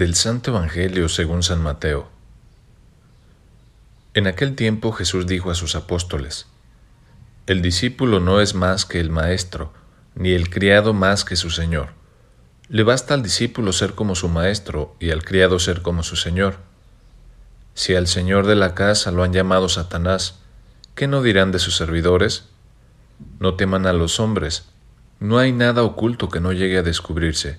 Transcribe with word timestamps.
Del 0.00 0.14
Santo 0.14 0.52
Evangelio 0.52 1.10
según 1.10 1.42
San 1.42 1.62
Mateo. 1.62 2.08
En 4.14 4.26
aquel 4.26 4.56
tiempo 4.56 4.92
Jesús 4.92 5.26
dijo 5.26 5.50
a 5.50 5.54
sus 5.54 5.74
apóstoles, 5.74 6.46
El 7.46 7.60
discípulo 7.60 8.18
no 8.18 8.40
es 8.40 8.54
más 8.54 8.86
que 8.86 8.98
el 8.98 9.10
maestro, 9.10 9.74
ni 10.14 10.30
el 10.30 10.48
criado 10.48 10.94
más 10.94 11.26
que 11.26 11.36
su 11.36 11.50
señor. 11.50 11.90
Le 12.70 12.82
basta 12.82 13.12
al 13.12 13.22
discípulo 13.22 13.74
ser 13.74 13.92
como 13.92 14.14
su 14.14 14.30
maestro 14.30 14.96
y 15.00 15.10
al 15.10 15.22
criado 15.22 15.58
ser 15.58 15.82
como 15.82 16.02
su 16.02 16.16
señor. 16.16 16.56
Si 17.74 17.94
al 17.94 18.06
señor 18.06 18.46
de 18.46 18.56
la 18.56 18.74
casa 18.74 19.10
lo 19.10 19.22
han 19.22 19.34
llamado 19.34 19.68
Satanás, 19.68 20.38
¿qué 20.94 21.08
no 21.08 21.20
dirán 21.20 21.52
de 21.52 21.58
sus 21.58 21.76
servidores? 21.76 22.44
No 23.38 23.54
teman 23.54 23.84
a 23.84 23.92
los 23.92 24.18
hombres, 24.18 24.64
no 25.18 25.36
hay 25.36 25.52
nada 25.52 25.82
oculto 25.82 26.30
que 26.30 26.40
no 26.40 26.54
llegue 26.54 26.78
a 26.78 26.82
descubrirse 26.82 27.58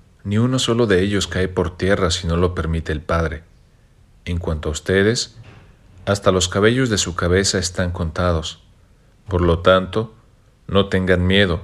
ni 0.23 0.37
uno 0.37 0.59
solo 0.59 0.87
de 0.87 1.01
ellos 1.01 1.27
cae 1.27 1.47
por 1.47 1.77
tierra 1.77 2.11
si 2.11 2.27
no 2.27 2.37
lo 2.37 2.53
permite 2.53 2.91
el 2.91 3.01
Padre. 3.01 3.43
En 4.25 4.37
cuanto 4.37 4.69
a 4.69 4.71
ustedes, 4.71 5.37
hasta 6.05 6.31
los 6.31 6.47
cabellos 6.47 6.89
de 6.89 6.97
su 6.97 7.15
cabeza 7.15 7.57
están 7.57 7.91
contados. 7.91 8.63
Por 9.27 9.41
lo 9.41 9.59
tanto, 9.59 10.13
no 10.67 10.87
tengan 10.87 11.25
miedo, 11.25 11.61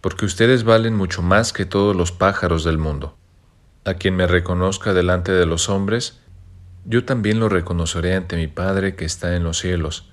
porque 0.00 0.24
ustedes 0.24 0.64
valen 0.64 0.94
mucho 0.94 1.22
más 1.22 1.52
que 1.52 1.66
todos 1.66 1.94
los 1.94 2.12
pájaros 2.12 2.64
del 2.64 2.78
mundo. 2.78 3.16
A 3.84 3.94
quien 3.94 4.16
me 4.16 4.26
reconozca 4.26 4.92
delante 4.92 5.32
de 5.32 5.46
los 5.46 5.68
hombres, 5.68 6.20
yo 6.84 7.04
también 7.04 7.40
lo 7.40 7.48
reconoceré 7.48 8.14
ante 8.14 8.36
mi 8.36 8.46
Padre 8.46 8.96
que 8.96 9.04
está 9.04 9.36
en 9.36 9.44
los 9.44 9.58
cielos, 9.58 10.10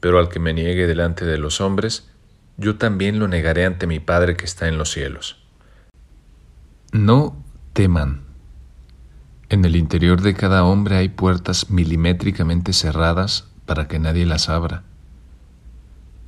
pero 0.00 0.18
al 0.18 0.28
que 0.28 0.40
me 0.40 0.52
niegue 0.52 0.86
delante 0.86 1.24
de 1.24 1.38
los 1.38 1.60
hombres, 1.60 2.10
yo 2.56 2.76
también 2.76 3.18
lo 3.18 3.28
negaré 3.28 3.64
ante 3.64 3.86
mi 3.86 4.00
Padre 4.00 4.36
que 4.36 4.44
está 4.44 4.68
en 4.68 4.76
los 4.76 4.90
cielos. 4.90 5.39
No 6.92 7.36
teman. 7.72 8.22
En 9.48 9.64
el 9.64 9.76
interior 9.76 10.22
de 10.22 10.34
cada 10.34 10.64
hombre 10.64 10.96
hay 10.96 11.08
puertas 11.08 11.70
milimétricamente 11.70 12.72
cerradas 12.72 13.46
para 13.64 13.86
que 13.86 14.00
nadie 14.00 14.26
las 14.26 14.48
abra. 14.48 14.82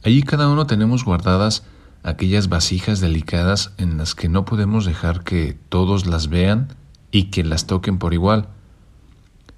Allí 0.04 0.22
cada 0.22 0.48
uno 0.48 0.68
tenemos 0.68 1.04
guardadas 1.04 1.64
aquellas 2.04 2.48
vasijas 2.48 3.00
delicadas 3.00 3.72
en 3.76 3.98
las 3.98 4.14
que 4.14 4.28
no 4.28 4.44
podemos 4.44 4.84
dejar 4.84 5.24
que 5.24 5.58
todos 5.68 6.06
las 6.06 6.28
vean 6.28 6.68
y 7.10 7.24
que 7.24 7.42
las 7.42 7.66
toquen 7.66 7.98
por 7.98 8.14
igual. 8.14 8.48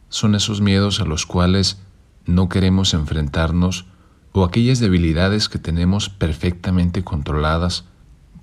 Son 0.08 0.34
esos 0.34 0.62
miedos 0.62 1.00
a 1.00 1.04
los 1.04 1.26
cuales 1.26 1.82
no 2.24 2.48
queremos 2.48 2.94
enfrentarnos 2.94 3.84
o 4.32 4.42
aquellas 4.42 4.80
debilidades 4.80 5.50
que 5.50 5.58
tenemos 5.58 6.08
perfectamente 6.08 7.04
controladas 7.04 7.84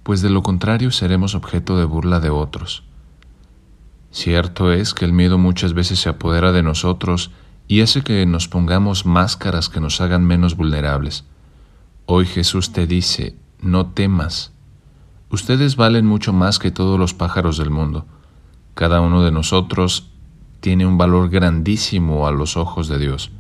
pues 0.04 0.22
de 0.22 0.30
lo 0.30 0.44
contrario 0.44 0.92
seremos 0.92 1.36
objeto 1.36 1.78
de 1.78 1.86
burla 1.86 2.20
de 2.20 2.30
otros. 2.30 2.84
Cierto 4.12 4.72
es 4.74 4.94
que 4.94 5.06
el 5.06 5.14
miedo 5.14 5.38
muchas 5.38 5.74
veces 5.74 6.00
se 6.00 6.10
apodera 6.10 6.52
de 6.52 6.64
nosotros 6.64 7.32
y 7.68 7.82
hace 7.82 8.02
que 8.02 8.26
nos 8.26 8.48
pongamos 8.48 9.06
máscaras 9.06 9.70
que 9.70 9.80
nos 9.80 10.02
hagan 10.02 10.26
menos 10.26 10.58
vulnerables. 10.58 11.24
Hoy 12.06 12.26
Jesús 12.26 12.74
te 12.74 12.88
dice, 12.88 13.38
no 13.62 13.88
temas. 13.88 14.52
Ustedes 15.30 15.78
valen 15.78 16.06
mucho 16.06 16.34
más 16.34 16.60
que 16.60 16.72
todos 16.72 17.00
los 17.00 17.14
pájaros 17.14 17.58
del 17.58 17.70
mundo. 17.70 18.06
Cada 18.74 19.00
uno 19.00 19.24
de 19.24 19.32
nosotros 19.32 20.12
tiene 20.60 20.86
un 20.86 20.98
valor 20.98 21.30
grandísimo 21.30 22.28
a 22.28 22.32
los 22.32 22.58
ojos 22.58 22.90
de 22.90 23.00
Dios. 23.00 23.32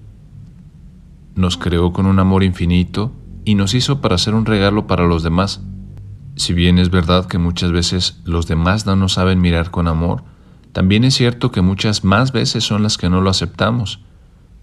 Nos 1.35 1.57
creó 1.57 1.91
con 1.91 2.05
un 2.05 2.19
amor 2.19 2.43
infinito 2.43 3.11
y 3.43 3.55
nos 3.55 3.73
hizo 3.73 3.99
para 3.99 4.17
ser 4.17 4.35
un 4.35 4.45
regalo 4.45 4.87
para 4.87 5.05
los 5.05 5.23
demás. 5.23 5.61
Si 6.35 6.53
bien 6.53 6.79
es 6.79 6.89
verdad 6.89 7.25
que 7.25 7.37
muchas 7.37 7.71
veces 7.71 8.21
los 8.23 8.47
demás 8.47 8.85
no 8.85 8.95
nos 8.95 9.13
saben 9.13 9.41
mirar 9.41 9.71
con 9.71 9.87
amor, 9.87 10.23
también 10.71 11.03
es 11.03 11.15
cierto 11.15 11.51
que 11.51 11.61
muchas 11.61 12.03
más 12.03 12.31
veces 12.31 12.63
son 12.63 12.83
las 12.83 12.97
que 12.97 13.09
no 13.09 13.21
lo 13.21 13.29
aceptamos. 13.29 13.99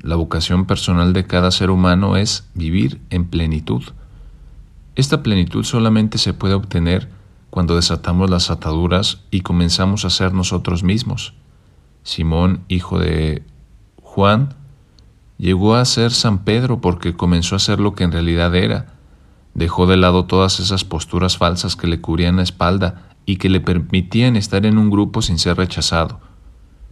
La 0.00 0.16
vocación 0.16 0.64
personal 0.64 1.12
de 1.12 1.26
cada 1.26 1.50
ser 1.50 1.70
humano 1.70 2.16
es 2.16 2.48
vivir 2.54 3.00
en 3.10 3.26
plenitud. 3.26 3.82
Esta 4.94 5.22
plenitud 5.22 5.64
solamente 5.64 6.18
se 6.18 6.34
puede 6.34 6.54
obtener 6.54 7.08
cuando 7.50 7.76
desatamos 7.76 8.30
las 8.30 8.50
ataduras 8.50 9.22
y 9.30 9.40
comenzamos 9.42 10.04
a 10.04 10.10
ser 10.10 10.32
nosotros 10.32 10.82
mismos. 10.82 11.34
Simón, 12.02 12.64
hijo 12.68 12.98
de 12.98 13.42
Juan, 14.02 14.54
llegó 15.36 15.74
a 15.74 15.84
ser 15.84 16.12
San 16.12 16.44
Pedro 16.44 16.80
porque 16.80 17.14
comenzó 17.14 17.54
a 17.54 17.60
ser 17.60 17.80
lo 17.80 17.94
que 17.94 18.04
en 18.04 18.12
realidad 18.12 18.54
era, 18.54 18.97
Dejó 19.58 19.88
de 19.88 19.96
lado 19.96 20.24
todas 20.24 20.60
esas 20.60 20.84
posturas 20.84 21.36
falsas 21.36 21.74
que 21.74 21.88
le 21.88 22.00
cubrían 22.00 22.36
la 22.36 22.44
espalda 22.44 23.08
y 23.26 23.38
que 23.38 23.48
le 23.48 23.58
permitían 23.58 24.36
estar 24.36 24.64
en 24.64 24.78
un 24.78 24.88
grupo 24.88 25.20
sin 25.20 25.36
ser 25.36 25.56
rechazado. 25.56 26.20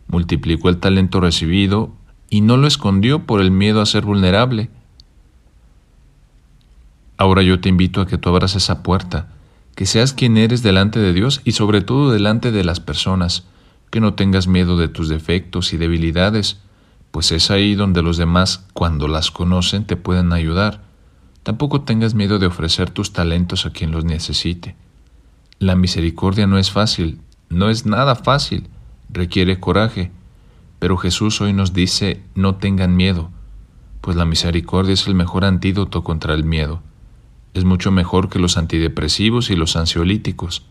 Multiplicó 0.09 0.69
el 0.69 0.78
talento 0.78 1.21
recibido 1.21 1.93
y 2.28 2.41
no 2.41 2.56
lo 2.56 2.66
escondió 2.66 3.25
por 3.25 3.41
el 3.41 3.53
miedo 3.53 3.81
a 3.81 3.87
ser 3.87 4.04
vulnerable. 4.04 4.69
Ahora 7.19 7.43
yo 7.43 7.60
te 7.60 7.69
invito 7.69 8.00
a 8.00 8.06
que 8.09 8.19
tú 8.19 8.31
abras 8.31 8.56
esa 8.56 8.83
puerta, 8.83 9.28
que 9.77 9.87
seas 9.87 10.12
quien 10.12 10.37
eres 10.37 10.65
delante 10.65 10.98
de 10.98 11.12
Dios 11.12 11.43
y 11.44 11.53
sobre 11.53 11.83
todo 11.83 12.10
delante 12.10 12.50
de 12.50 12.65
las 12.65 12.81
personas, 12.81 13.47
que 13.91 14.00
no 14.00 14.15
tengas 14.15 14.48
miedo 14.48 14.77
de 14.77 14.88
tus 14.88 15.09
defectos 15.09 15.72
y 15.72 15.77
debilidades, 15.77 16.59
pues 17.12 17.31
es 17.31 17.53
ahí 17.53 17.77
donde 17.77 18.03
los 18.03 18.16
demás, 18.16 18.66
cuando 18.72 19.06
las 19.06 19.31
conocen, 19.31 19.84
te 19.84 19.94
pueden 19.94 20.33
ayudar. 20.33 20.85
Tampoco 21.46 21.82
tengas 21.82 22.16
miedo 22.16 22.40
de 22.40 22.46
ofrecer 22.46 22.90
tus 22.90 23.12
talentos 23.12 23.66
a 23.66 23.70
quien 23.70 23.92
los 23.92 24.04
necesite. 24.04 24.74
La 25.60 25.76
misericordia 25.76 26.48
no 26.48 26.58
es 26.58 26.72
fácil, 26.72 27.20
no 27.48 27.70
es 27.70 27.86
nada 27.86 28.16
fácil, 28.16 28.68
requiere 29.10 29.60
coraje, 29.60 30.10
pero 30.80 30.96
Jesús 30.96 31.40
hoy 31.40 31.52
nos 31.52 31.72
dice 31.72 32.20
no 32.34 32.56
tengan 32.56 32.96
miedo, 32.96 33.30
pues 34.00 34.16
la 34.16 34.24
misericordia 34.24 34.94
es 34.94 35.06
el 35.06 35.14
mejor 35.14 35.44
antídoto 35.44 36.02
contra 36.02 36.34
el 36.34 36.42
miedo. 36.42 36.82
Es 37.54 37.64
mucho 37.64 37.92
mejor 37.92 38.28
que 38.28 38.40
los 38.40 38.56
antidepresivos 38.56 39.48
y 39.48 39.54
los 39.54 39.76
ansiolíticos, 39.76 40.66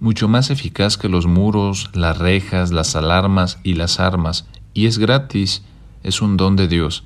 mucho 0.00 0.26
más 0.26 0.50
eficaz 0.50 0.96
que 0.96 1.08
los 1.08 1.28
muros, 1.28 1.90
las 1.94 2.18
rejas, 2.18 2.72
las 2.72 2.96
alarmas 2.96 3.60
y 3.62 3.74
las 3.74 4.00
armas, 4.00 4.48
y 4.74 4.86
es 4.86 4.98
gratis, 4.98 5.62
es 6.02 6.20
un 6.20 6.36
don 6.36 6.56
de 6.56 6.66
Dios. 6.66 7.04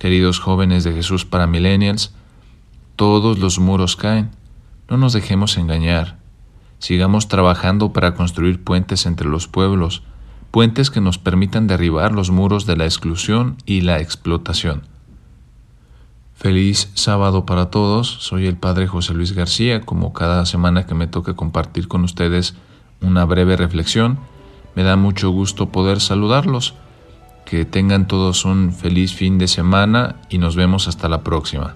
Queridos 0.00 0.40
jóvenes 0.40 0.82
de 0.82 0.94
Jesús 0.94 1.26
para 1.26 1.46
millennials, 1.46 2.14
todos 2.96 3.38
los 3.38 3.58
muros 3.58 3.96
caen. 3.96 4.30
No 4.88 4.96
nos 4.96 5.12
dejemos 5.12 5.58
engañar. 5.58 6.16
Sigamos 6.78 7.28
trabajando 7.28 7.92
para 7.92 8.14
construir 8.14 8.64
puentes 8.64 9.04
entre 9.04 9.28
los 9.28 9.46
pueblos, 9.46 10.02
puentes 10.50 10.90
que 10.90 11.02
nos 11.02 11.18
permitan 11.18 11.66
derribar 11.66 12.12
los 12.12 12.30
muros 12.30 12.64
de 12.64 12.78
la 12.78 12.86
exclusión 12.86 13.58
y 13.66 13.82
la 13.82 14.00
explotación. 14.00 14.84
Feliz 16.34 16.90
sábado 16.94 17.44
para 17.44 17.68
todos. 17.68 18.08
Soy 18.08 18.46
el 18.46 18.56
Padre 18.56 18.86
José 18.86 19.12
Luis 19.12 19.32
García. 19.32 19.82
Como 19.82 20.14
cada 20.14 20.46
semana 20.46 20.86
que 20.86 20.94
me 20.94 21.08
toque 21.08 21.34
compartir 21.34 21.88
con 21.88 22.04
ustedes 22.04 22.54
una 23.02 23.26
breve 23.26 23.54
reflexión, 23.54 24.18
me 24.74 24.82
da 24.82 24.96
mucho 24.96 25.28
gusto 25.28 25.68
poder 25.68 26.00
saludarlos. 26.00 26.72
Que 27.44 27.64
tengan 27.64 28.06
todos 28.06 28.44
un 28.44 28.72
feliz 28.72 29.14
fin 29.14 29.38
de 29.38 29.48
semana 29.48 30.16
y 30.28 30.38
nos 30.38 30.56
vemos 30.56 30.88
hasta 30.88 31.08
la 31.08 31.22
próxima. 31.22 31.74